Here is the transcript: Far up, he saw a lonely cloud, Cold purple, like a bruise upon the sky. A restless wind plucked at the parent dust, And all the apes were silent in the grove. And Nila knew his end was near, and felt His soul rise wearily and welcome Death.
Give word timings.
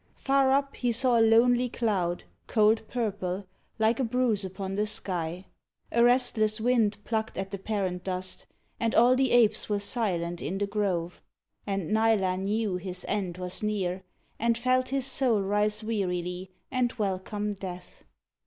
Far 0.15 0.49
up, 0.51 0.77
he 0.77 0.91
saw 0.91 1.19
a 1.19 1.21
lonely 1.21 1.69
cloud, 1.69 2.23
Cold 2.47 2.81
purple, 2.87 3.45
like 3.77 3.99
a 3.99 4.03
bruise 4.03 4.43
upon 4.43 4.73
the 4.73 4.87
sky. 4.87 5.45
A 5.91 6.03
restless 6.03 6.59
wind 6.59 6.97
plucked 7.03 7.37
at 7.37 7.51
the 7.51 7.59
parent 7.59 8.03
dust, 8.03 8.47
And 8.79 8.95
all 8.95 9.15
the 9.15 9.29
apes 9.29 9.69
were 9.69 9.77
silent 9.77 10.41
in 10.41 10.57
the 10.57 10.65
grove. 10.65 11.21
And 11.67 11.89
Nila 11.93 12.35
knew 12.37 12.77
his 12.77 13.05
end 13.07 13.37
was 13.37 13.61
near, 13.61 14.01
and 14.39 14.57
felt 14.57 14.89
His 14.89 15.05
soul 15.05 15.39
rise 15.43 15.83
wearily 15.83 16.49
and 16.71 16.91
welcome 16.93 17.53
Death. 17.53 18.03